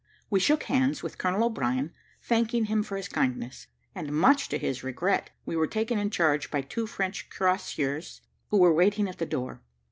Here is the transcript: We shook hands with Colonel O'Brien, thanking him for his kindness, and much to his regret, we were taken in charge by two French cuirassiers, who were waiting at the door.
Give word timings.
We 0.31 0.39
shook 0.39 0.63
hands 0.63 1.03
with 1.03 1.19
Colonel 1.19 1.43
O'Brien, 1.43 1.93
thanking 2.23 2.65
him 2.65 2.81
for 2.81 2.97
his 2.97 3.07
kindness, 3.07 3.67
and 3.93 4.11
much 4.11 4.49
to 4.49 4.57
his 4.57 4.83
regret, 4.83 5.29
we 5.45 5.55
were 5.55 5.67
taken 5.67 5.99
in 5.99 6.09
charge 6.09 6.49
by 6.49 6.61
two 6.61 6.87
French 6.87 7.29
cuirassiers, 7.29 8.21
who 8.47 8.57
were 8.57 8.73
waiting 8.73 9.07
at 9.07 9.19
the 9.19 9.27
door. 9.27 9.61